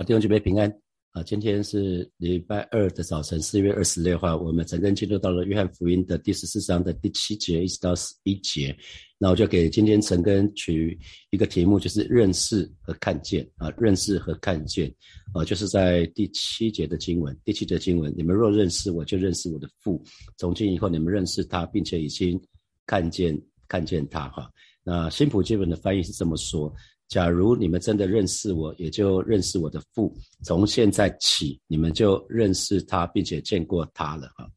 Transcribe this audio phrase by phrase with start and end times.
[0.00, 0.66] 啊，弟兄姐妹平安
[1.12, 1.22] 啊！
[1.22, 8.74] 今天是礼拜二的早晨，四月二十六号，我们整个进入到了约翰福音的第十四章的第七节，一直到十一节。
[9.18, 14.90] 那我就给今天陈根取一个题目，就是认识和看见啊，认识和看见
[15.34, 20.02] 啊，就是在第七节的经文，第七节经文，你们若认识我，就认识我的父。
[20.38, 22.40] 从今以后，你们认识他，并且已经
[22.86, 23.38] 看见
[23.68, 24.50] 看见他哈。
[24.82, 26.74] 那新普基本的翻译是这么说。
[27.10, 30.16] 假如你们真的认识我，也就认识我的父。
[30.44, 34.48] 从现在起，你们就认识他，并且见过他了哈。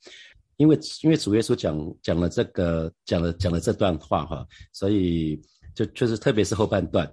[0.58, 5.36] 因为因为主耶稣讲讲了这个讲了讲了这段话哈，所以
[5.74, 7.12] 就就是特别是后半段，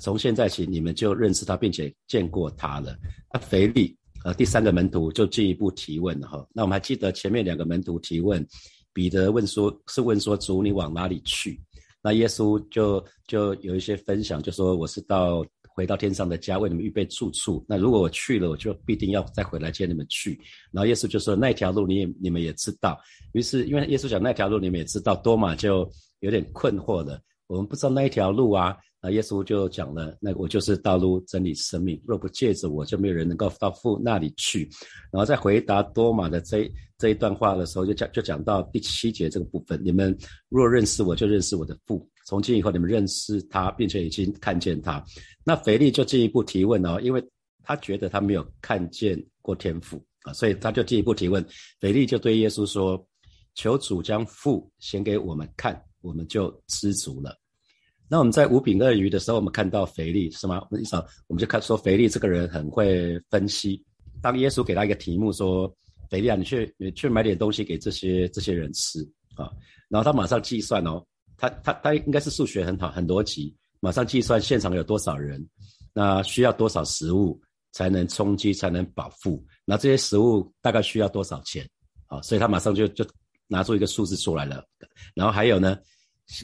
[0.00, 2.96] 从现在起你们就认识他，并且见过他了。
[3.34, 3.94] 那腓力
[4.24, 6.46] 呃第三个门徒就进一步提问了哈。
[6.52, 8.46] 那我们还记得前面两个门徒提问，
[8.92, 11.60] 彼得问说是问说主你往哪里去？
[12.06, 17.66] 那耶稣就就有一些分享，就说我是到回到天上的家，为你们预备住处。
[17.68, 20.40] 那如果我去了，我就必定要再回来接你们去。
[20.70, 22.96] 然后耶稣就说那条路你也你们也知道。
[23.32, 27.20] 于是因为耶稣讲那条路你们也知道，多玛就有点困惑了。
[27.48, 28.76] 我们不知道那一条路啊。
[29.10, 32.00] 耶稣就讲了，那我就是道路、真理、生命。
[32.06, 34.68] 若不借着我，就没有人能够到父那里去。
[35.10, 39.80] 然后在回答多马的这这一段话的时候，就讲就讲到第七节这个部分。
[39.84, 40.16] 你们
[40.48, 42.08] 若认识我，就认识我的父。
[42.24, 45.04] 从今以后，你们认识他，并且已经看见他。
[45.44, 47.24] 那腓力就进一步提问哦，因为
[47.62, 51.44] 他觉得他没有看见过天父啊，所以他就进一步提问。
[51.78, 53.06] 腓力就对耶稣说
[53.54, 57.36] ：“求主将父显给我们看，我们就知足了。”
[58.08, 60.60] 那我们在五饼二鱼的时候，我们看到腓力是吗？
[60.70, 63.82] 我们一想，我们就看说腓力这个人很会分析。
[64.22, 65.72] 当耶稣给他一个题目说
[66.08, 69.00] ：“腓力啊，你去你去买点东西给这些这些人吃
[69.34, 69.50] 啊。”
[69.88, 71.04] 然后他马上计算哦，
[71.36, 75.44] 他他他应该是数学很好，很逻辑，马上计算现场有多少人，
[75.92, 77.40] 那需要多少食物
[77.72, 79.44] 才能充饥，才能饱腹？
[79.64, 81.68] 那这些食物大概需要多少钱？
[82.06, 83.04] 啊，所以他马上就就
[83.48, 84.64] 拿出一个数字出来了。
[85.14, 85.76] 然后还有呢？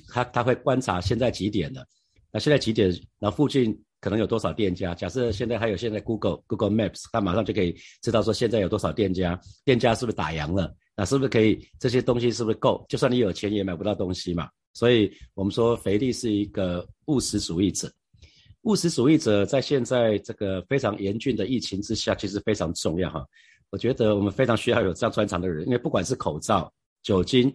[0.09, 1.85] 他他会观察现在几点了，
[2.31, 2.93] 那现在几点？
[3.19, 4.95] 那附近可能有多少店家？
[4.95, 10.73] 假设现在还有现在 Google Google Maps，他马上就可以知道说现在有多少店家，店家是不是打烊了？
[10.95, 12.85] 那是不是可以这些东西是不是够？
[12.89, 14.49] 就算你有钱也买不到东西嘛。
[14.75, 17.93] 所以我们说肥力是一个务实主义者，
[18.63, 23.27] 务实主义者在现在这个非常严峻的疫情之下，其实非常重要哈。
[23.71, 26.73] 我觉得我们非常需要有这样专长的人，因为不管是口罩、
[27.03, 27.53] 酒精、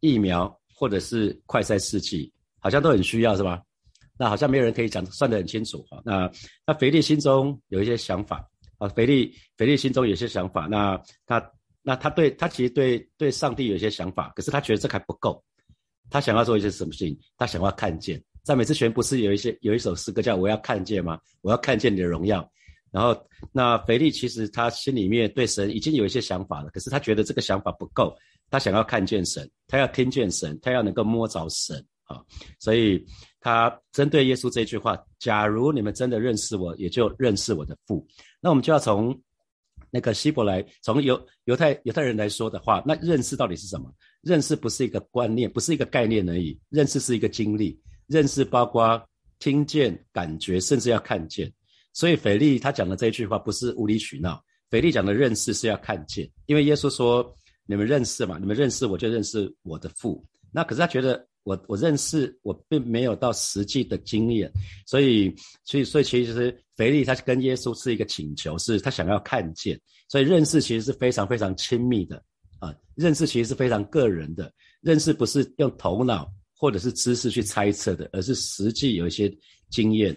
[0.00, 0.59] 疫苗。
[0.80, 3.62] 或者是快筛试剂，好像都很需要，是吧？
[4.18, 6.00] 那好像没有人可以讲算得很清楚哈。
[6.06, 6.30] 那
[6.66, 8.48] 那腓力心中有一些想法
[8.78, 10.66] 啊，腓力腓力心中有些想法。
[10.66, 11.52] 那他
[11.82, 15.44] 那他对他其实对对上帝有一些想法，可是他觉得这还不够。
[16.08, 17.18] 他想要做一些什么事情？
[17.36, 18.18] 他想要看见。
[18.42, 21.20] 赞美之泉不是有一些有一首诗歌叫我要看见吗？
[21.42, 22.50] 我要看见你的荣耀。
[22.90, 23.16] 然后
[23.52, 28.14] 那腓力其实他心里面对神已经有一些想法了，可是他觉得这个想法不够。
[28.50, 32.20] 他想要看见神，他要听见神，他要能够摸着神啊！
[32.58, 33.06] 所以
[33.40, 38.04] 他针对耶稣这句话：“假如你们真的认识我，也就认识我的父。”
[38.42, 39.16] 那我们就要从
[39.88, 43.88] 那个希伯来，从犹犹太犹太人来说的话，那认识到底是什么？
[44.20, 47.80] 认识不是一个观念，不是一个概念而已，认识是一个经历。
[48.08, 49.00] 认识包括
[49.38, 51.52] 听见、感觉，甚至要看见。
[51.92, 54.42] 所以腓力他讲的这一句话不是无理取闹。
[54.70, 57.34] 腓力讲的认识是要看见，因为耶稣说。
[57.66, 58.36] 你们认识嘛？
[58.36, 60.26] 你们认识我就认识我的父。
[60.50, 64.50] 那可是他觉得我我认识我并没有到实际的经验，
[64.84, 65.32] 所以
[65.64, 69.80] 所以所以其实腓力他跟耶稣是一个请求，是他想要看见。
[70.08, 72.20] 所以认识其实是非常非常亲密的
[72.58, 74.52] 啊，认识其实是非常个人的。
[74.80, 79.32] 认识不是用头脑或者是知识去猜测的，而是实际有一些
[79.70, 80.12] 经验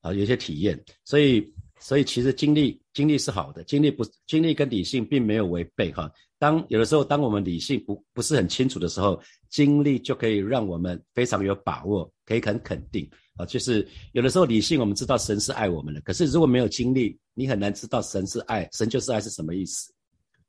[0.00, 0.78] 啊，有些体验。
[1.04, 6.10] 所以所以其实经历经历是好的，经历不经历跟理性并没有违背哈。
[6.38, 9.20] 当有的时候，当我们理性不不是很清楚的时候，
[9.50, 13.44] 经历就可以让我们非常有把握，可以很肯定啊。
[13.44, 19.92] 就是有的时候理性我们知道神是爱我们的，可是如果没有经历，你很难知道神是爱，神就是爱是什么意思。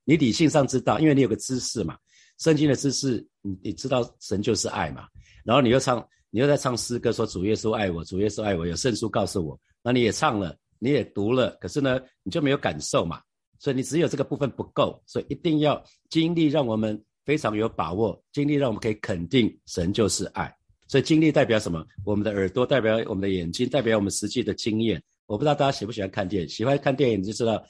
[0.06, 1.97] 你理性上知道，因为你有个知识嘛，
[2.39, 5.07] 圣经的知识，你你知道神就是爱嘛。
[5.44, 13.21] 然后你又唱，你又在唱诗歌说主耶稣爱我，主耶稣爱我，有圣书告诉我，那你也唱了，你也读了，可是呢，你就没有感受嘛。
[13.57, 18.23] 所以你只有这个部分不够，所以一定要经历，让我们非常有把握。
[18.31, 20.49] 经历让我们可以肯定神就是爱。
[20.87, 21.85] 所以经历代表什么？
[22.05, 25.01] 我们的耳朵代表我们的眼睛，代表我们实际的经验。
[25.25, 27.61] 我不知道大家喜不喜欢看电影，喜欢看电影你就知道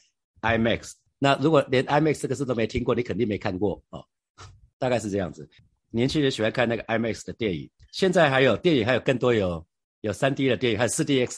[0.41, 0.91] IMAX。
[1.17, 4.05] 那如果连 IMAX 这个字都没听过，你肯定没看过哦。
[4.77, 5.49] 大概是这样子。
[5.89, 7.69] 年轻人喜欢看那个 IMAX 的电影。
[7.91, 9.65] 现在还有电影，还有更多有
[10.01, 11.37] 有 3D 的电影，还有 4DX。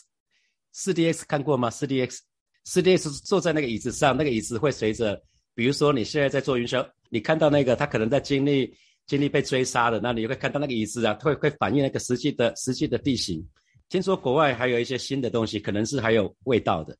[0.73, 2.19] 4DX 看过吗？4DX
[2.63, 5.21] 四 D X 坐在那个椅子上，那个椅子会随着，
[5.55, 8.73] 比如说你现在在坐云霄，你看到那个他可能在经历
[9.07, 13.45] 经历被追杀的，那你会看到那个椅子啊，会会反映那个实际的实际的地形。
[13.89, 16.95] 听说国外还有一些新的东西，可能是还有味道的。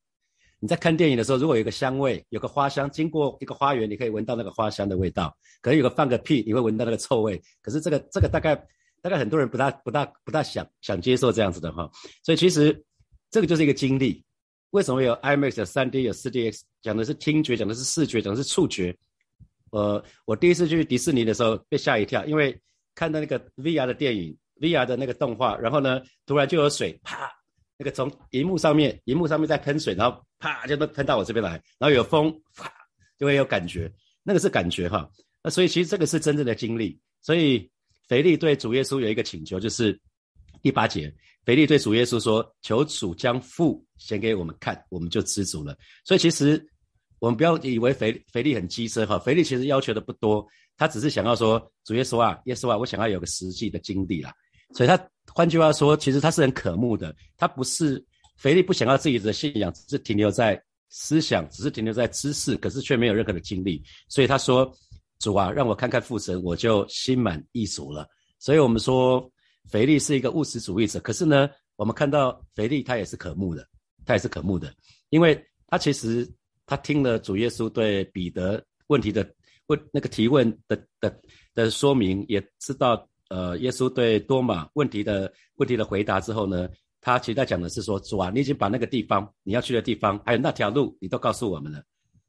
[0.58, 5.34] 你在看电影的时候，如果有个香味，有个花香，经过一个花园，你可以闻到那个花香的味道。
[5.60, 7.40] 可能有个放个屁，你会闻到那个臭味。
[7.62, 8.54] 可是这个这个大概
[9.02, 11.90] 大概很多人不大不大不大想想接受这样子的哈。
[12.22, 12.82] 所以其实
[13.30, 14.24] 这个就是一个经历。
[14.70, 16.62] 为什么有 IMAX 有 3D 有 4DX？
[16.80, 18.96] 讲的是听觉，讲的是视觉，讲的是触觉。
[19.70, 22.58] 呃，我第一次去迪士尼的时候被吓一跳，因为
[22.94, 27.30] 看到那个 VR 的电影，VR 的那个动画，然后呢，突然就有水啪，
[27.76, 32.72] 那个从荧幕上面，荧幕上面在喷水，然后啪就都喷到我这边来，然后有风啪
[33.18, 35.08] 就会有感觉，那个是感觉哈。
[35.42, 36.98] 那所以其实这个是真正的经历。
[37.20, 37.70] 所以
[38.12, 39.98] 腓力对主耶稣有一个请求，就是
[40.60, 41.10] 第八节。
[41.46, 45.74] 腓力对主耶稣说：“求主将父显给我们看，我们就知足了。”
[46.04, 46.62] 所以其实
[47.20, 54.30] 我们不要以为腓腓力很机车哈，腓力其实要求的不多，他只是想要说：“主耶稣啊，耶稣啊，我想要有个实际的经历啦。”
[54.76, 57.16] 所以他换句话说，其实他是很渴慕的。
[57.38, 58.04] 他不是
[58.36, 63.82] 腓力不想要自己的信仰，只是停留在思想，只是停留在知识，可是却没有任何的经历。
[64.06, 64.70] 所以他说
[65.22, 68.06] ：“主啊，让我看看父神，我就心满意足了。”
[68.38, 69.26] 所以我们说。
[69.70, 73.64] 腓力是一个务实主义者，可是呢，我们看到腓力他也是渴慕的，
[74.04, 74.74] 他也是渴慕的，
[75.10, 76.28] 因为他其实
[76.66, 79.24] 他听了主耶稣对彼得问题的
[79.68, 81.16] 问那个提问的的
[81.54, 86.68] 的说明，也知道呃耶稣对多马问题的问题的回答之后呢，
[87.00, 91.80] 他其实在讲的是说主啊，你已经把那个地方你要去的地方，还有那条路，你都告诉我们了，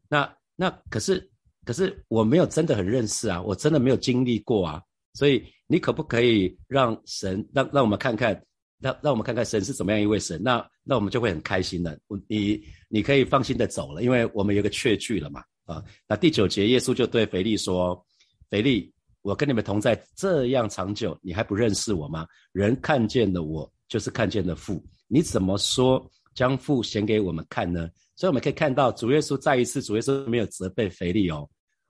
[0.07, 1.27] 那那可是
[1.65, 4.81] 可是我没有真的很认识啊，我真的没有经历过啊。
[5.13, 8.33] 所以你可不可以让神让让我们看看，
[8.79, 10.41] 让让我们看看神是怎么样一位神？
[10.43, 11.99] 那那我们就会很开心的。
[12.27, 15.43] 你你可以放心的走了，因为我们有个确据了嘛。
[15.65, 18.05] 啊，那第九节，耶稣就对腓力说
[18.51, 22.27] ：“腓力，我跟你们同在这样长久，你还不认识我吗？
[22.51, 24.83] 人看见了我，就是看见了父。
[25.07, 26.05] 你怎么说
[26.35, 27.87] 将父显给我们看呢？
[28.15, 31.49] 所以我们可以看到主耶稣再一次，主耶稣没有责备腓力哦，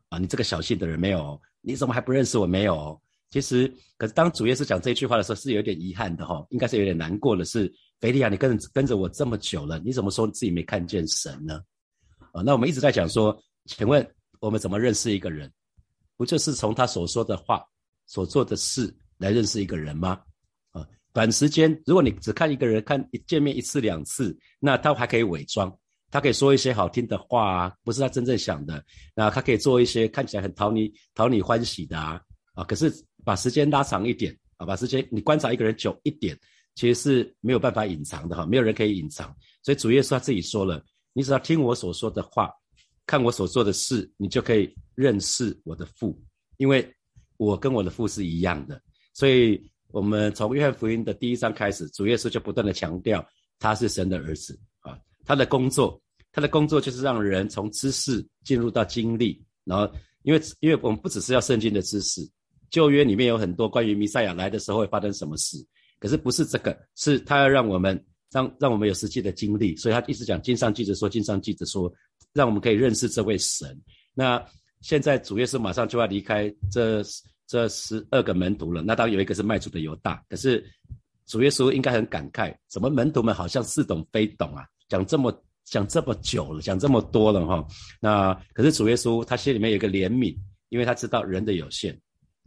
[0.10, 1.40] 啊，你这个小心的人没有？
[1.62, 2.46] 你怎么还不认识我？
[2.46, 3.02] 没有？
[3.30, 3.68] 其实，
[3.98, 7.44] 可是当主耶稣讲这句话的时候，是有点遗憾的哈，应该是有点难过的。
[7.46, 11.60] 是腓利亚，你跟跟着我这么久了，你怎么说自己没看见神呢？
[12.32, 13.36] 啊，那我们一直在讲说，
[13.66, 14.08] 请问
[14.40, 15.52] 我们怎么认识一个人？
[16.16, 17.66] 不就是从他所说的话、
[18.06, 20.22] 所做的事来认识一个人吗？
[20.70, 25.76] 啊，短时间，如果你只看一个人，看一见面一次两次，那他还可以伪装，
[26.14, 28.86] 他可以说一些好听的话啊，不是他真正想的。
[29.16, 32.22] 那他可以做一些看起来很讨你讨你欢喜的啊，
[32.54, 32.94] 啊，可是。
[33.26, 36.38] 把时间拉长一点啊，把时间你观察一个人久一点，
[36.76, 39.34] 其实是没有办法隐藏的哈，没有人可以隐藏。
[39.62, 40.84] 所以主耶稣他自己说了，
[41.14, 42.52] 你只要听我所说的话，
[43.06, 46.22] 看我所做的事，你就可以认识我的父，
[46.58, 46.86] 因为
[47.38, 48.82] 我跟我的父是一样的。
[49.14, 49.58] 所以
[49.88, 53.26] 我们从约翰福音的第一章开始，主耶稣就不断的强调
[53.58, 55.98] 他是神的儿子啊，他的工作，
[56.34, 59.90] 他的工作就是让人从知识进入到经历，然后
[60.24, 62.28] 因为因为我们不只是要圣经的知识。
[62.72, 65.64] 旧约里面有很多关于弥赛亚来的时候会发生什么事，
[66.00, 71.94] 可是不是这个，是他要让我们让让我们有实际的经历，所以他一直讲经上记着说，经上记着说，
[72.34, 73.80] 让我们可以认识这位神。
[74.16, 74.44] 那
[74.82, 77.04] 现在主耶稣马上就要离开这
[77.46, 80.66] 这十二个门徒了，那当然有一个是卖主的犹大，可是
[81.28, 84.66] 主耶稣应该很感慨，怎么门徒们好像似懂非懂啊？
[84.90, 85.32] 讲这么
[85.66, 87.68] 讲这么久了，讲这么多了哈，
[88.00, 90.36] 那可是主耶稣他心里面有一个怜悯，
[90.70, 92.00] 因为他知道人的有限。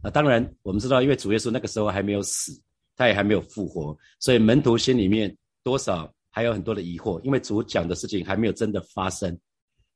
[0.03, 2.51] 那当然，我们知道，因为主耶稣那个时候还没有死，
[2.95, 9.35] 他也还没有复活，所以门徒心里面多少还有很多的疑惑，因为主讲的事情还没有真的发生。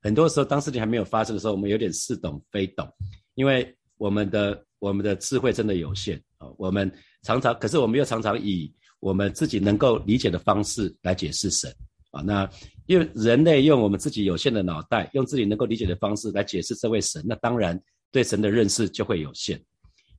[0.01, 2.91] 很多时候，当事情还没有发生的时候，我们有点似懂非懂，
[3.35, 6.47] 因为我们的我们的智慧真的有限啊。
[6.57, 11.71] 我们常常，可是我们又常常以我们自己能够理解的方式来解释神
[12.11, 12.21] 啊。
[12.21, 12.49] 那
[12.85, 19.61] 因为人类用我们自己有限的脑袋，用自己能够理解的方式来解释这位神，那当然对神的认识就会有限。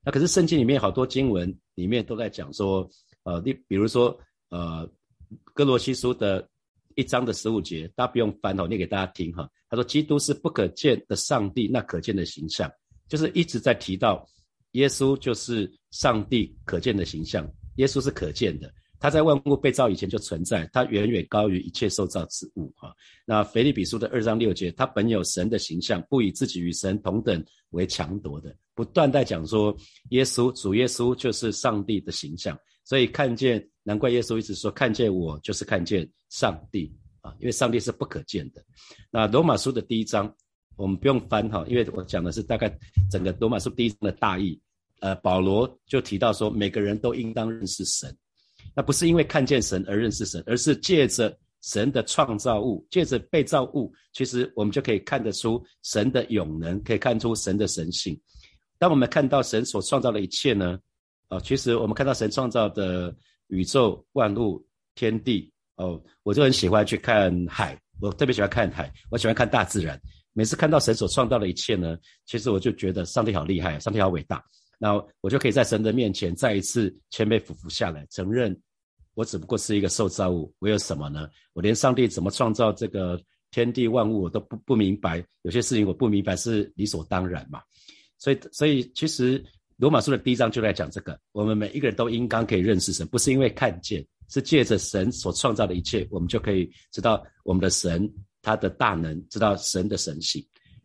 [0.05, 2.89] 那可是圣经里面好多经文里面都在讲说，
[3.23, 4.19] 呃，你比如说，
[4.49, 4.89] 呃，
[5.55, 6.49] 哥罗西书的
[6.97, 9.49] 一章的十五节，大家不用翻哦，念给大家听哈。
[9.69, 12.71] 他说，基督是不可见的上帝，那可见的形象，
[13.09, 14.27] 就是一直在提到
[14.73, 18.73] 耶稣就是上帝可见的形象，耶稣是可见的。
[19.03, 22.73] 他在万物被造以前就存在，他远远高于一切受造之物。
[22.77, 22.95] 哈，
[23.27, 29.77] 那腓立比书的二章六节，他本有神的形象，不以自己与神同等为强夺的，不断在讲说
[30.11, 32.57] 耶稣主耶稣就是上帝的形象。
[32.85, 36.89] 所以看见，难怪耶稣一直说看见我就是看见上帝
[37.23, 38.65] 啊，因为上帝是不可见的。
[39.11, 40.33] 那罗马书的第一章，
[40.77, 42.73] 我们不用翻哈，因为我讲的是大概
[43.11, 44.57] 整个罗马书第一章的大意。
[45.01, 48.17] 呃，保罗就提到说，每个人都应当认识神，
[48.75, 58.19] 那不是因为看见神而认识神，而是借着神的创造物，借着被造物，其实我们就可以看得出神的永能，可以看出神的神性。
[58.79, 60.79] 当我们看到神所创造的一切呢，
[61.29, 63.15] 啊，其实我们看到神创造的
[63.49, 64.65] 宇宙万物、
[64.95, 70.01] 天地，哦，我就很喜欢去看海，我特别喜欢看海，我喜欢看大自然。
[70.33, 74.43] 每次看到神所创造的一切呢，其实我就觉得上帝好厉害，上帝好伟大。
[74.83, 78.61] 那我就可以在神的面前再一次谦卑俯伏下来，承认
[79.15, 80.53] 我只不过是一个受造物。
[80.59, 81.29] 我有什么呢？
[81.53, 83.17] 我连上帝怎么创造这个
[83.53, 87.63] 天地万物我都不不明白，有些事情我不明白是理所当然嘛。
[88.19, 89.41] 所以，所以其实
[89.77, 98.13] 罗马书的第一章就在讲这个：我们每一个人都应当可以认识神，不是因为看见，是借着神所创造的一切，我们就可以知道我们的神
[98.43, 100.45] 他的大能，知道神的神性。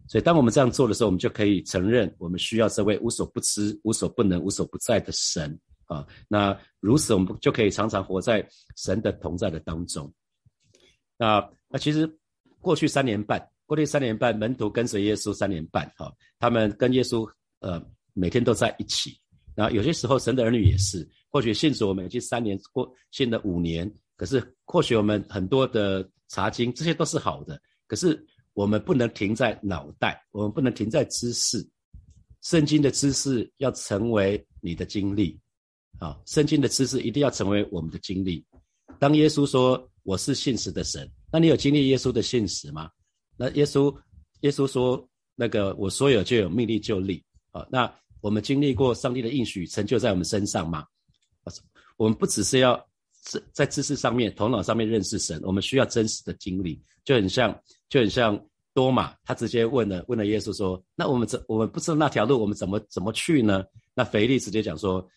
[0.10, 6.08] 所以，当我们这样做的时候，我们就可以承认，我们需要这位无所不知、无所不能、无所不在的神啊。
[6.30, 8.48] 那如此，我们就可以常常活在
[8.78, 10.10] 神的同在的当中。
[11.18, 12.10] 那那其实
[12.62, 16.10] 过去三年半，过去三年半，门徒跟随耶稣三年半，哈，
[16.40, 19.12] 他们跟耶稣呃每天都在一起。
[19.58, 28.26] 那有些时候，神的儿女也是，或许信主我们已经三年过，信了五年，可是或许我们很多的查经，这些都是好的，可是。
[28.58, 31.64] 我们不能停在脑袋，我们不能停在知识。
[32.42, 35.40] 圣经的知识要成为你的经历，
[36.00, 38.44] 啊，圣经的知识一定要成为我们的经历。
[38.98, 42.90] 当耶稣说我是信实的神，那你有经历耶稣的信实吗？
[43.38, 43.96] 那耶稣，
[44.42, 50.84] 耶稣说那个我所有就有命令就力，啊，那我们经历过上帝的应许成就在我们身上吗？
[51.96, 52.84] 我们不只是要
[53.28, 57.56] 在在知识上面、头脑上面认识神，我们需要真实的经历，就很像。
[57.90, 58.38] 就很像
[58.74, 63.64] 多马，他直接问了问了耶稣说：“那我们怎我们不知道那条路，我们怎么怎么去呢？”
[63.96, 65.08] 那腓力直接讲说：“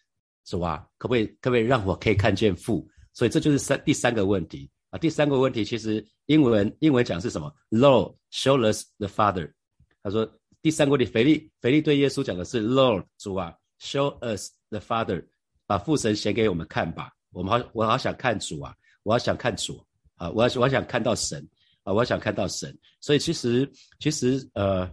[0.47, 4.99] 主啊，可不可以可不可以让我可以看见父？”所以这就是三第三个问题啊。
[5.01, 9.53] 第三个问题其实英文英文讲是什么？Lord show us the Father。
[10.01, 10.25] 他说
[10.63, 15.27] 第三个问题，腓力腓力对耶稣讲的是：“Lord 主啊，show us the Father，
[15.67, 17.11] 把父神显给我们看吧。
[17.33, 19.85] 我们好我好想看主啊，我好想看主
[20.17, 21.47] 啊，我要我想看到神。”
[21.83, 23.67] 啊，我想看到神，所以其实
[23.99, 24.87] 其实呃，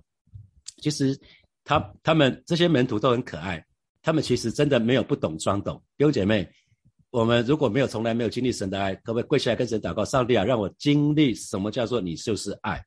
[0.78, 1.20] 其实
[1.66, 3.64] 他他们这些门徒都很可爱，
[4.02, 5.76] 他们其实真的没有不懂装懂。
[5.98, 6.50] 弟兄姐妹，
[7.10, 10.06] 我们如果没有从来没有经历神的爱，可不可以跪下来跟神祷告？
[10.06, 12.82] 上帝啊，让我经历什么叫做你就是爱？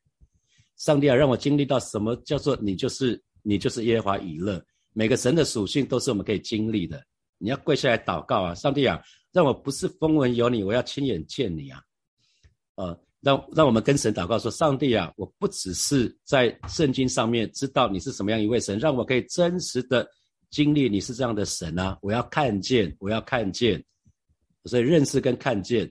[0.77, 4.59] 上帝啊，让我经历到什么叫做你就是你就是耶和华以勒？
[4.93, 6.99] 每个神的属性都是我们可以经历的。
[7.37, 8.99] 你要跪下来祷告啊，上帝啊，
[9.31, 11.81] 让我不是风闻有你，我要亲眼见你啊，
[12.75, 12.99] 呃。
[13.23, 20.09] 让让我们跟神祷告说：上帝啊，我不只是在圣经上面知道你是什么样一位神，让我可以真实的
[20.49, 21.95] 经历你是这样的神啊！
[22.01, 23.79] 我要看见，我要看见，
[24.65, 25.87] 所以认识跟看见，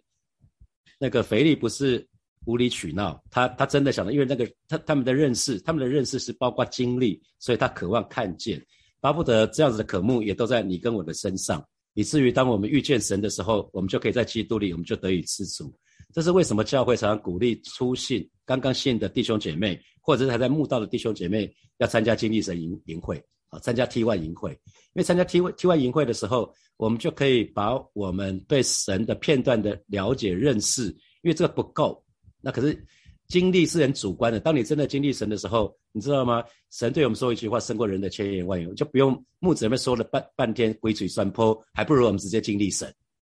[0.99, 2.05] 那个腓力不是
[2.47, 8.61] 无理取闹，他他真的想的，因为那个他他们的认识，他们的认识是包括经历，所以他渴望看见，
[8.99, 15.73] 巴不得这样子的渴慕也都在你跟我的身上，以至于当我们遇见神的时候，我们就可以在基督里，我们就得以知足。
[16.13, 24.51] 这是为什么教会常常鼓励初信、刚刚信的弟兄姐妹，或者是还在慕道的弟兄姐妹，要参加经历神营营会啊，参加 T Y 营会。
[24.53, 30.87] 因为参加 T Y T Y 营会的时候，我们就可以把我们对神的片段的了解认识，
[31.23, 32.03] 因为这个不够。
[32.41, 32.85] 那可是
[33.31, 34.41] 经历是很主观的。
[34.41, 36.43] 当你真的经历神的时候，你知道吗？
[36.71, 42.93] 神对我们说一句话，胜过人的千言万语，就不用牧者们说了半半天鬼嘴酸泼，还不如我们直接经历神。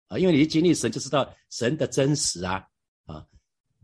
[0.08, 2.64] 啊，因为你一经历神，就知道神的真实啊
[3.06, 3.26] 啊！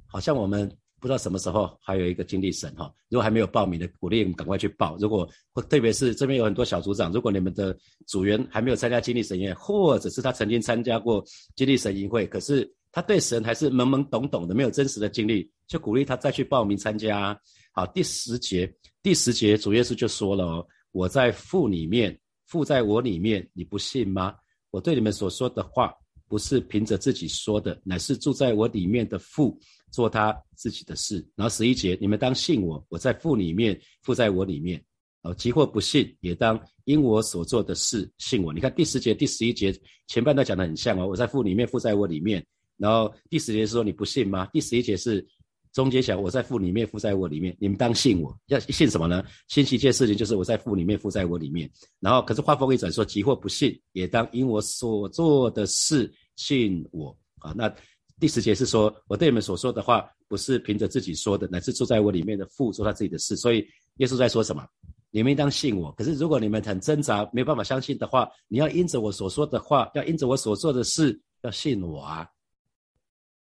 [0.06, 2.94] 好像我们不知道什么时候还有一个经历神哈。
[3.10, 4.96] 如果还没有报名的，鼓励你们赶快去报。
[4.98, 5.28] 如果
[5.70, 7.76] 特别是这边有很多小组长，如果你们的
[8.06, 11.24] 组员还没有参加经历神宴，或者是他曾经参加过
[11.56, 17.40] 经历神营会，可是他对神还是懵懵懂懂的，没有真实的经历，就鼓励他再去报名参加。
[17.74, 18.72] 好，第十节，
[19.02, 24.36] 第十节主耶稣就说了哦：“我在父里面，父在我里面，你不信吗？
[24.70, 25.94] 我对你们所说的话。”
[26.28, 29.60] 不是凭着自己说的，乃是住在我里面的父
[29.92, 31.18] 做他自己的事。
[31.36, 34.82] 然后十一节，你们当信我，我在父里面，父在我里面。
[35.24, 38.54] 哦，即或不信，也当因我所做的事信我。
[38.54, 42.42] 你看第十节、第十一节前半段讲的很像哦，我在父里面，父在我里面。
[42.82, 44.46] 然后第十节是说你不信吗？
[44.52, 45.26] 第十一节是。
[45.74, 48.38] 中间想我在父里面，父在我里面，你们当信我。
[48.48, 49.24] 要信什么呢？
[49.48, 51.72] 信一件事情，就是我在父里面，父在我里面。
[52.02, 57.18] 然后，可是话锋一转，说即或不信，也当因我所做的事信我。
[57.40, 57.74] 啊，那
[58.20, 63.38] 第十节是说我对你们所说的话，不是凭着自己说的，乃是住在我里面的父做他自己的事。
[63.38, 63.66] 所以
[64.00, 64.68] 耶稣在说什么？
[65.10, 65.90] 你们应当信我。
[65.94, 72.28] 可是如果你们很挣扎，没有办法相信的话，你要因着我所说的话，要因着我所做的事，要信我啊。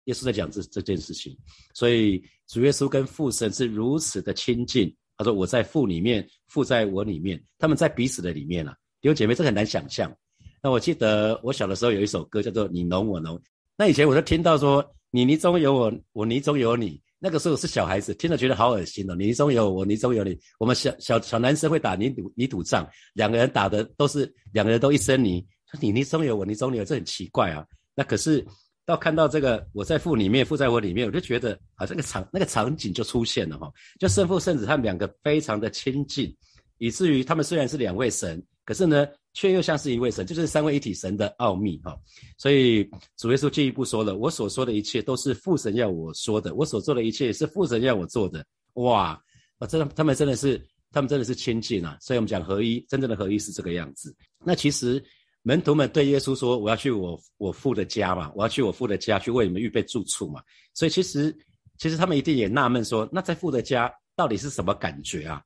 [0.04, 1.36] 耶稣在讲这这件事情，
[1.74, 4.94] 所以主耶稣跟父神是如此的亲近。
[5.16, 10.14] 他说：“我在父里面，父在我里面，他们在彼此的里面啊。”弟兄姐妹，这很难想象。
[10.62, 13.36] 那我记得我小的时候有一首歌叫做《你侬我侬》，
[13.76, 14.84] 那以前我就听到说。
[15.16, 17.00] 你泥中有我，我泥中有你。
[17.20, 19.14] 那个时候是小孩子，听了觉得好恶心哦。
[19.14, 20.36] 你泥中有我，泥中有你。
[20.58, 25.40] 我们小小小男生会打泥土泥土仗，两个人打的都是两个人都一身泥。
[25.70, 27.64] 说你泥中有我，泥中有，这很奇怪啊。
[27.94, 28.44] 那可是
[28.86, 33.72] 到看到这个我在父里面，父在我里面，我就觉得啊，这个场那个场景就出现了哈。
[33.98, 36.34] 就圣父圣子他们两个非常的亲近，
[36.78, 39.06] 以至于他们虽然是两位神，可是呢。
[39.36, 41.98] 却又像是一位神，就是三位一体神的奥秘哈。
[42.38, 49.20] 所以主耶稣进一步说了：“我所说的一切都是父神要我说的，我所做的一切是父神要我做的。”哇，
[49.58, 51.98] 啊，真的，他们真的是，他们真的是亲近啊。
[52.00, 54.14] 所以我们讲合一，真正的合一是这个样子。
[54.44, 55.04] 那其实
[55.44, 60.42] 门徒们对耶稣说：“我要去我我父的家嘛，我要去我父的家去为你们预备住处嘛。”
[60.74, 61.32] 所以其实
[61.78, 65.40] 其实他们一定也纳闷说：“那在父的家到底是什么感觉啊？”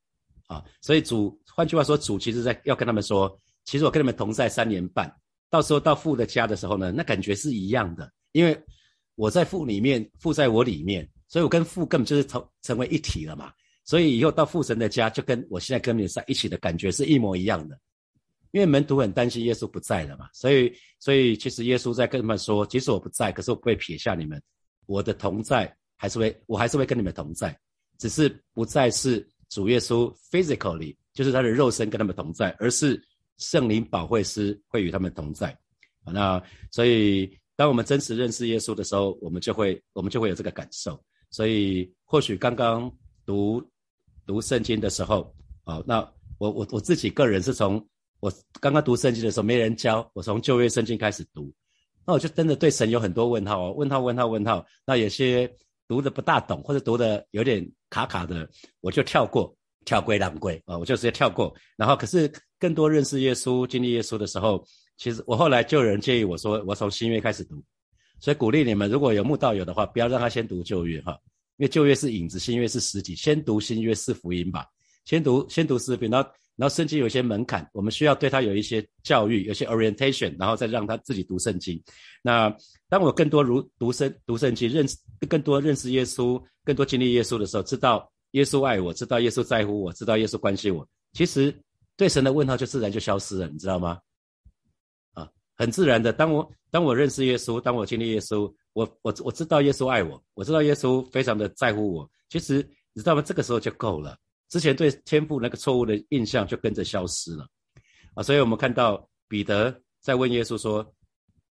[0.49, 3.39] 啊，所以主换句话说，主其实在要跟他们说。
[3.65, 5.15] 其实我跟你们同在三年半，
[5.51, 8.59] 到时候到父的家的时候呢，那感觉是一样的，因为
[9.15, 13.53] 我在父里面，父在我里面，所以我跟父根本就是成成为一体了嘛。
[13.85, 17.79] 所以以后到父神的家，就跟我现在跟你们在一起的感觉是一模一样的。
[18.53, 24.43] 因为门徒很担心耶稣不在了嘛，所以所以其实耶稣在跟他们说，即使我不在，可是我不会撇下你们，
[24.87, 27.59] 我的同在还是会，我还是会跟你们同在，
[27.99, 33.03] 只是不再是主耶稣 physically，就是他的肉身跟他们同在，而是。
[33.41, 35.57] 圣灵保惠师会与他们同在，
[36.03, 41.01] 啊，那所以当我们真实认识耶稣的时候，我们就会我们就会有这个感受。
[41.31, 42.93] 所以或许刚刚
[43.25, 43.63] 读
[44.27, 46.01] 读圣经的时候，啊，那
[46.39, 47.79] 我我我自己个人是从
[48.21, 51.53] 我刚刚读圣经的时候没人教，我从旧约圣经开始读，
[52.07, 54.65] 那我就真的对神有很多问号哦，问号问号问号。
[54.87, 55.51] 那有些
[55.87, 58.49] 读的不大懂或者读的有点卡卡的，
[58.81, 59.55] 我就跳过。
[59.85, 61.55] 跳归浪归啊，我就直接跳过。
[61.75, 64.63] 然后，可是更多认识耶稣、经历耶稣的时候，
[64.99, 67.55] 其实我后来就有人建议我说，我从新约开始读。
[68.21, 71.13] 所以鼓励你们，如果有慕道友的话，不要让他先读旧约哈，
[71.57, 73.15] 因为旧约是影子，新约是实体。
[73.15, 74.67] 先读新约是福音吧，
[75.07, 76.29] 先读先读诗篇，然后
[76.59, 81.83] 然后圣经有一些门槛，我们需要对他有一些教育，有些 orientation，然后再让他自己读圣经。
[82.23, 82.55] 那
[82.91, 88.13] 当我更多如读圣读圣经，认识更多认识耶稣，更多经历耶稣的时候，知道。
[88.33, 90.87] 耶稣爱我，知道耶稣在乎我，知道耶稣关心我。
[91.15, 91.51] 其实
[91.97, 93.99] 对神的问号就自然就消失了，你知道吗？
[95.15, 96.13] 啊，很自然的。
[96.13, 102.11] 当我当我认识耶稣，当我经历耶稣，我我我知道耶稣爱我，我知道耶稣非常的在乎我。
[102.29, 102.57] 其实
[102.93, 103.23] 你知道吗？
[103.23, 104.15] 这个时候就够了。
[104.49, 107.47] 之前对天赋那个错误的印象就跟着消失了。
[108.15, 110.85] 啊，所以我们看到彼得在问耶稣说：“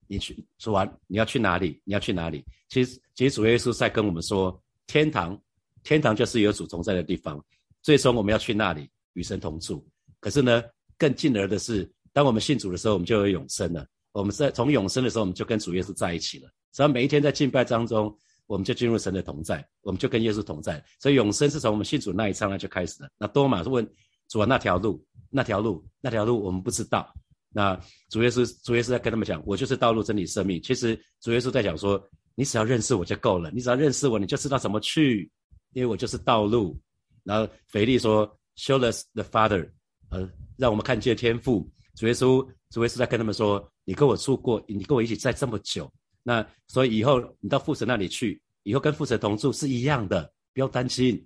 [0.06, 1.80] 你去说完你要去哪里？
[1.84, 5.40] 你要去哪里？”其实其实主耶稣在跟我们说天堂。
[5.84, 7.44] 天堂就是有主同在的地方，
[7.82, 9.84] 最终我们要去那里与神同住。
[10.20, 10.62] 可是呢，
[10.96, 13.84] 更进而的是，当我们信主的时候，我们就有永生了。
[14.12, 16.48] 我们在从永生的时候，我们就跟主耶稣在一起了。
[16.72, 18.16] 只要每一天在敬拜当中，
[18.52, 20.84] 我们就进入神的同在，我们就跟耶稣同在。
[21.00, 23.08] 所以永生是从我们信主那一刹那就开始了。
[23.16, 23.82] 那多马问
[24.28, 27.10] 主啊，那条路，那条路，那条路，我们不知道。
[27.48, 27.74] 那
[28.10, 30.60] 主耶稣，主耶稣在跟他们讲，我就是道路、真理、生命。
[30.60, 31.98] 其实主耶稣在讲说，
[32.34, 35.30] 你只要认识我就够了，你只要认识我，你就知道怎么去。
[35.72, 36.78] 因为我就是道路，
[37.24, 39.70] 然后腓力说，Show us the Father，
[40.10, 41.66] 呃，让我们看见天父。
[41.96, 45.90] 主耶稣，主耶稣在跟他们说，你跟我住过，你跟我一起在这么久，
[46.22, 51.16] 那所以以后你到父神那里去，以后跟父神同住是一样的，不要担心。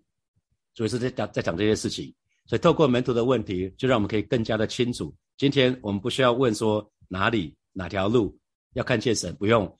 [0.75, 2.15] 主耶稣在讲在讲这些事情，
[2.47, 5.15] 所以透过门徒的问题，就让我们可以更加的清楚。
[5.37, 8.37] 今天我们不需要问说哪里哪条路
[8.75, 9.73] 要看见神，不用，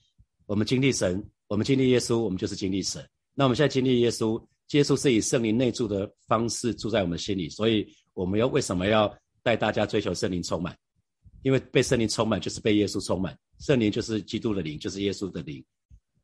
[0.47, 3.07] 我们经历神，我们经历耶稣，我们就是经历神。
[3.35, 4.43] 那我们现在经历耶稣。
[4.69, 10.77] 接触是以圣灵内住的方式住在我们心里，所以我们要为什么要带大家追求圣灵充满？
[11.45, 15.65] 因为被圣灵充满就是被耶稣充满，圣灵就是基督的灵，就是耶稣的灵，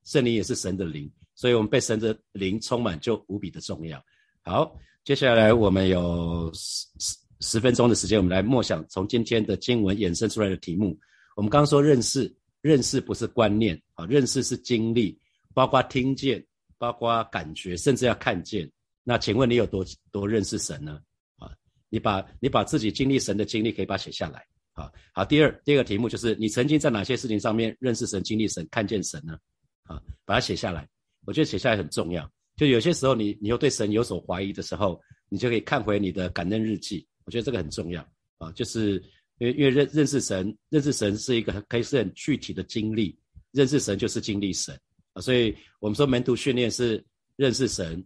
[0.05, 4.03] 圣灵也是神的灵，所以我们被神的灵充满就无比的重要。
[4.43, 10.99] 好，接下来我们有十十十分钟的时间，我们来默想从今天的经文衍生出来的题目。
[11.37, 15.19] 我们刚刚说认识，认识不是观念啊，认识是经历，
[15.55, 16.45] 包括听见。
[16.79, 18.69] 包括感觉，甚至要看见。
[19.05, 21.01] 那请问你有多多认识神呢？
[21.37, 21.49] 啊，
[21.89, 24.45] 你把你把自己经历神的经历可以把它写下来。
[24.75, 25.25] 啊，好。
[25.25, 29.37] 第二，第二个题目就是你曾经在哪些事情上面认识神、经历神、看见神呢？
[29.85, 30.89] 啊，把它写下来。
[31.27, 32.29] 我觉得写下来很重要。
[32.57, 37.07] 就有些时候你你又对神有所怀疑的时候，你就可以看回你的感恩日记。
[37.25, 38.03] 我觉得这个很重要
[38.39, 39.03] 啊，就是
[39.39, 43.19] 因为因为认认识神，认识神是一个可以是很具体的经历，
[43.51, 44.79] 认识神就是经历神
[45.13, 47.05] 啊，所以我们说门徒训练是
[47.37, 48.03] 认识神，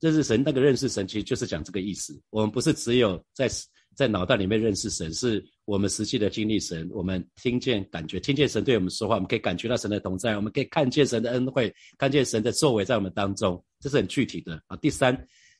[0.00, 2.20] 认识神那个认识神其实就是讲这个意思。
[2.30, 3.50] 我们不是只有在。
[3.96, 6.90] 在脑袋里面认识神，是我们实际的经历神。
[6.92, 14.76] 我们听见、感觉，听见神对我们说话，我们可以感觉到神的同在，我们可以看见神的恩惠，看见神的作为在我们当中，这是很具体的啊。
[14.78, 15.16] 第三，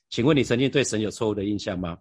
[0.09, 1.97] 请问你曾经对神有错误的印象吗？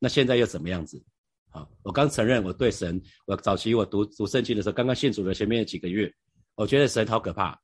[0.00, 1.00] 那现在又怎么样子？
[1.48, 6.12] 好，我刚承认我对神，我早期我读读圣经的时候，刚刚信主的前面几个月，
[6.56, 7.56] 我觉得神好可怕，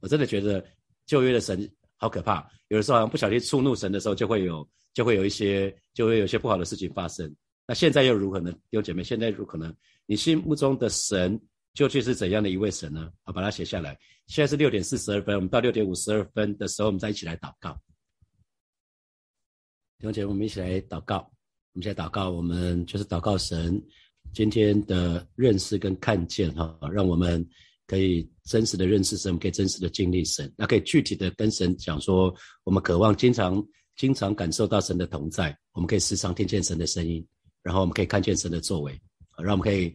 [0.00, 0.64] 我真的觉得
[1.06, 2.44] 旧约的神好可怕。
[2.66, 4.68] 有的时候好像不小心触怒神的时候，就会有。
[4.92, 7.32] 就会有一些，就会有一些不好的事情发生。
[7.70, 8.50] 那现在又如何呢？
[8.68, 9.72] 弟兄姐妹，现在如何呢？
[10.04, 11.40] 你心目中的神
[11.72, 13.08] 究竟是怎样的一位神呢？
[13.22, 13.96] 好，把它写下来。
[14.26, 17.80] 现在是六点四十二分，我们到六点五十二分的时候，我们再一起来祷告。
[20.00, 21.18] 弟兄姐妹，我们一起来祷告。
[21.18, 23.80] 我们现在祷告，我们就是祷告神
[24.32, 27.48] 今天的认识跟看见哈，让我们
[27.86, 33.64] 可以真实的认识神，可以真实的经历神，那可以具体的跟神讲说，我们渴望经常。
[33.96, 37.26] 经常感受到神的同在，我们可以时常听见神的声音，
[37.62, 38.92] 然后我们可以看见神的作为，
[39.36, 39.94] 让我们可以，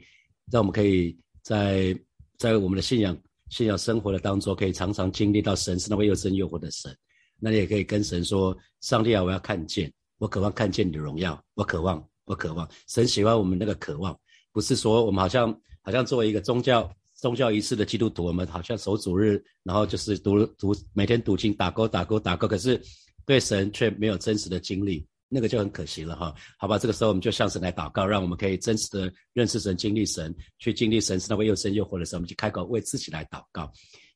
[0.52, 1.98] 让我们可以在
[2.38, 3.18] 在我们的信仰
[3.50, 6.96] 信仰生活的当中，可以常常经历到神是那位又真又活的神。
[7.40, 14.18] 那你也可以跟神说：“上帝啊，我要看见，我渴望看见你的荣耀，我渴望，我渴望。”神喜欢我们那个渴望，
[14.52, 15.52] 不是说我们好像
[15.82, 22.82] 好像作为一个宗教宗教仪式的基督徒，我们好像守主日，然后就是读读每天读经打勾打勾打勾，可是。
[23.28, 25.04] 对神却没有真实的经历，
[25.36, 26.34] 那个就很可惜了哈。
[26.58, 32.18] 好吧，这个时候我们就向神来祷告，让我们可以真实的认识神、经历神，去经历神是那位又生又活的神。
[32.18, 33.70] 我们去开口为自己来祷告，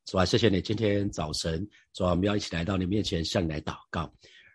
[0.06, 4.10] 主啊，谢谢你今天早晨，主啊，我们要一起来到你面前向你来祷告，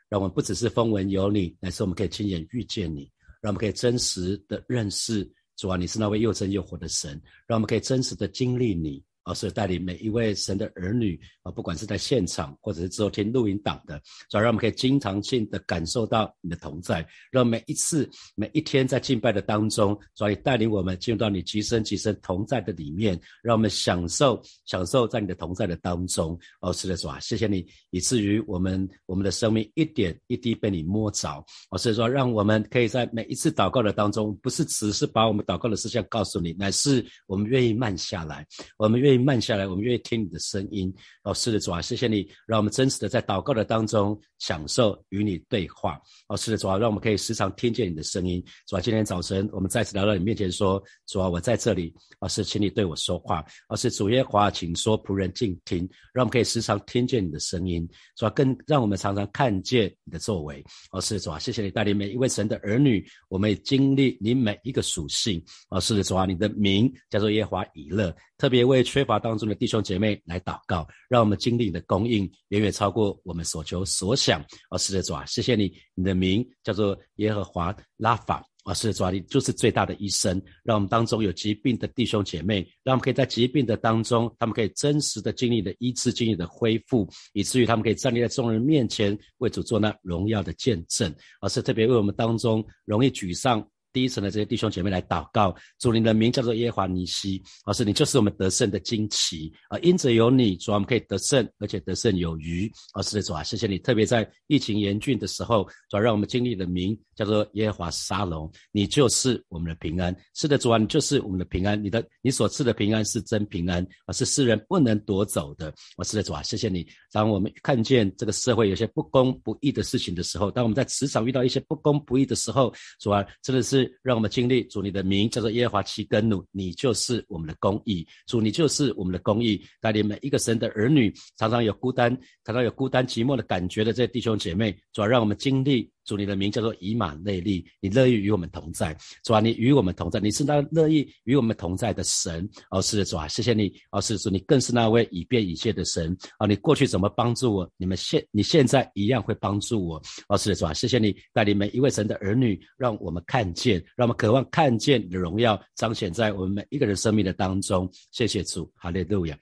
[0.08, 3.10] 让我们不只是风闻有你，乃是我们可以亲眼遇见你，
[3.42, 9.04] 让我们可以真实的认识主啊，你是那位又真又活的神，让我们可以真实的经历你。
[9.24, 26.38] 而是带领每一位神的儿女啊，不管是在现场或者是之后听录音档的，主要让我们可以经常性的感受到你的同在，让每一次每一天在敬拜的当中，主要带领我们进入到你极深极深同在的里面，让我们享受享受在你的同在的当中。
[26.60, 31.28] 哦，是的，主啊，谢谢你，以至于我们我们的生命一点一滴被你摸着。
[31.70, 39.24] 哦，所以说，让我们可以在每一次祷告的当中，不是只是把我们祷告的事项告诉你，乃是我们愿意慢下来，我们愿意意。
[39.24, 40.92] 慢下来，我们愿意听你的声音。
[41.22, 45.98] 哦，是的，主啊，谢谢你，让我们真实的在祷告的当中享受与你对话。
[46.28, 48.44] 哦，是的，主啊，让我们可以时常听见你的声音。
[48.66, 51.94] 主啊，今天早晨我们再次来到你面前说，主啊，我在这里。
[52.20, 53.44] 哦，是，请你对我说话。
[53.68, 55.88] 哦，是主耶华，请说，仆人静听。
[56.12, 57.88] 让我们可以时常听见你的声音。
[58.16, 60.62] 主啊，更让我们常常看见你的作为。
[60.90, 65.42] 哦，是的，主啊，谢谢你带领每一位神的儿女，我们经历你每一个属性。
[65.70, 68.14] 哦，是的，主啊，你的名叫做耶华以勒。
[68.36, 74.44] 特别为缺乏当中的弟兄姐妹来祷告，让我们经历的供应远远超过我们所求所想。
[74.70, 78.42] 哦，是的，主啊，谢谢你，你的名叫做耶和华拉法。
[78.64, 80.40] 啊，是的，主啊，你就是最大的医生。
[80.62, 91.14] 让我们当中有疾病的弟兄姐妹，让我们可以在疾病的当中，他们可以真实的经历的医治、经历的恢复，以至于他们可以站立在众人面前，为主做那荣耀的见证。
[91.42, 93.62] 而是特别为我们当中容易沮丧。
[93.94, 99.78] 第一层的这些弟兄姐妹来祷告，主你的名叫做耶华尼西，老师你就是我们得胜的旌旗啊！
[99.78, 102.70] 因着有你，主我们可以得胜，而且得胜有余。
[102.92, 110.14] 老师的主啊，谢谢你，特别在疫情严峻的时候，主让我们经历的名叫做耶华沙龙，你就是我们的平安。
[110.34, 115.72] 是的，主啊，你就是我们的平安，你的你所赐的平安是真平安，而是世人不能夺走的。
[115.96, 123.83] 我是的主啊，谢谢你，当我们看见这个社会有些不公不义的事情的时候，当我们在职场遇到一些不公不义的时候，主啊，真的是。
[124.02, 135.90] 让我们经历主你的名叫做耶和华齐根努，你就是我们的公义，主你就是我们的公义，带领每一个神的儿女，常常有孤单，常常有孤单寂寞的感觉的这些弟兄姐妹，主要让我们经历。
[136.04, 142.48] 主你的名叫做以马内利，你乐意与我们同在，主啊，你与我们同在，你是那乐意与我们同在的神。
[142.70, 143.72] 哦，是的，主啊，谢谢你。
[143.90, 146.16] 哦，是的主，你更是那位以变以谢的神。
[146.38, 150.02] 啊，你过去怎么帮助我，你们现你现在一样会帮助我。
[150.28, 157.90] 哦，是的，主啊，谢谢你带领每一位神的儿女，让我们看见，让我们渴望看见你的荣耀彰显在我们每一个人生命的当中。
[158.12, 159.38] 谢谢主，哈利路亚。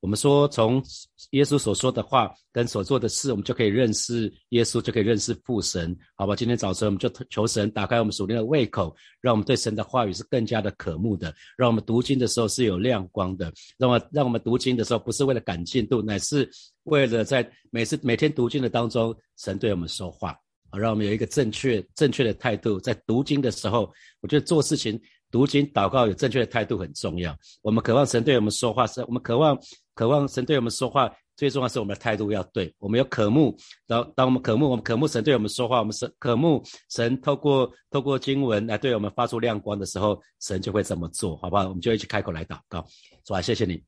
[0.00, 0.82] 我们说，从
[1.30, 6.36] 耶稣所说的话跟所做的事，我们就可以认识耶稣，就可以认识父神，好吧？
[6.36, 16.48] 今天早晨我们就求神打开我们属灵的胃口，让我们对神的话语是更加的渴慕的，让我们读经的时候是有亮光的，让我让我们读经的时候不是为了赶进度，乃是
[16.84, 20.38] 为了在每次每天读经的当中，神对我们说话，
[20.70, 25.00] 好，让我们有一个正确正确的态度，在读经的时候，我觉得做事情。
[25.30, 27.36] 读经祷告有正确的态度很重要。
[27.60, 29.54] 我们渴望神对我们说话，是我们渴望
[29.98, 31.12] 渴望神对我们说话。
[31.34, 32.72] 最重要是我们的态度要对。
[32.78, 33.56] 我们有渴慕，
[33.86, 41.68] 当当我们渴慕，我们渴慕神对我们说话，我们神渴慕神透过透过经文来对我们发出亮光的时候，神就会这么做，好不好？
[41.68, 42.84] 我们就一起开口来祷告，
[43.24, 43.82] 主啊，谢谢你。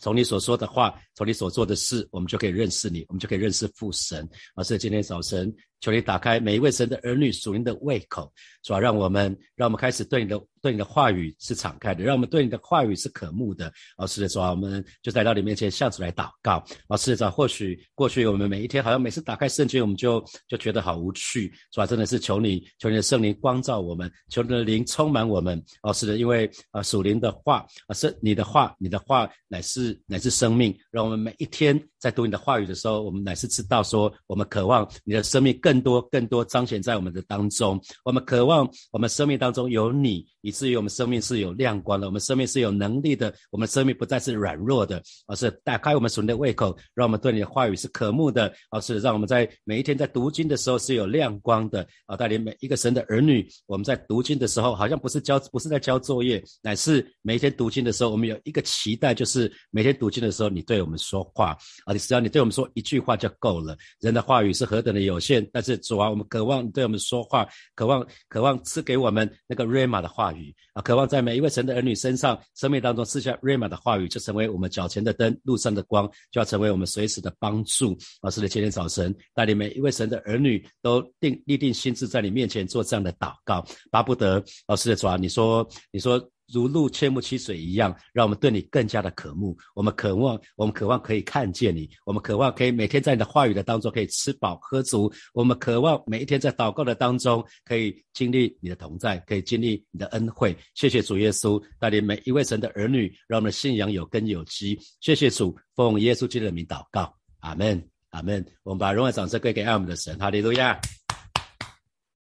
[0.00, 4.28] 从你所说的话，从你所做的事，我们就可以认识你，我们就可以认识父神。
[4.54, 5.52] 而是今天早晨。
[5.80, 13.72] 求你打开每一位神的儿女属灵的胃口，主要让我们让我们开始对你的对你的话语是敞开的，让我们对你的话语是渴慕的。
[13.96, 16.64] 老师的主啊，我们就来到你面前，向主来祷告。
[16.88, 21.52] 老师的主，或许过去我们每一天好像每次打开圣经，我们就就觉得好无趣。
[21.70, 25.62] 主啊，真的是求你求你的圣灵光照我们，求你的灵充满我们。
[25.82, 30.76] 老师的，因为啊属灵的话啊是你的话，你的话乃是乃是生命。
[30.90, 35.67] 让我们每一天在读你的话语的时候，我们乃是知道说，我们渴望你的生命更。
[35.68, 37.78] 更多、更多彰显在我们的当中。
[38.02, 51.86] 我们渴望我们生命当中有你，以至于我们生命是有亮光的，我们生命是有能力的，我们生命不再是软弱的，而是打开我们属灵的胃口，让我们对你的话语是渴慕的，而是让我们在每一天在读经的时候是有亮光的。
[52.06, 61.50] 啊，带领每一个神的儿女，我们在读经的时候，好像不是交，不是在交作业，乃是每一天读经的时候，我们有一个期待，就是每天读经的时候，你对我们说话
[61.84, 63.76] 啊，你只要你对我们说一句话就够了。
[64.00, 67.44] 人的话语是何等的有限，但是主啊，我们渴望对我们说话，
[67.74, 77.98] 渴望渴望赐给我们那个瑞玛的话语啊，渴望在每一位神的儿女身上、生命当中赐下瑞玛的话语，就成为我们脚前的灯，路上的光，就要成为我们随时的帮助。
[78.22, 86.24] 老师的今天早晨，带领每一位神的儿女都定立定心智，在你面前做这样的祷告，巴不得老师的主啊，你说你说。
[86.52, 89.56] 如露切木栖水一样，让我们对你更加的渴慕。
[89.74, 91.88] 我们渴望，我们渴望可以看见你。
[92.04, 95.12] 我们渴望可以每天在你的话语的当中可以吃饱喝足。
[95.34, 100.56] 我们渴望每一天在祷告的当中可以经历你的同在，可以经历你的恩惠。
[100.74, 104.78] 谢谢主耶稣带领每一位神的儿女，让我们的信仰有根有基。
[105.00, 108.44] 谢谢主，奉耶稣基督的名祷告，阿门，阿门。
[108.62, 110.80] 我们把荣耀掌声归给爱我们的神，哈利路亚。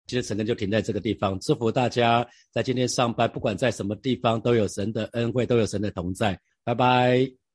[0.06, 6.38] 今天晨更就停在这个地方，祝福大家在今天上班，不管在什么地方，都有神的恩惠，都有神的同在。
[6.62, 7.45] 拜拜。